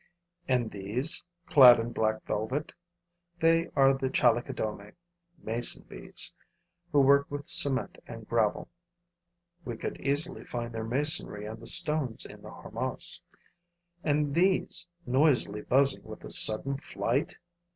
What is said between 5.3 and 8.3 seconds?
[mason bees], who work with cement and